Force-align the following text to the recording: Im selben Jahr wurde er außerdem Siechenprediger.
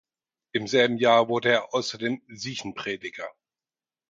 Im 0.53 0.65
selben 0.65 0.97
Jahr 0.97 1.29
wurde 1.29 1.49
er 1.51 1.75
außerdem 1.75 2.23
Siechenprediger. 2.27 3.29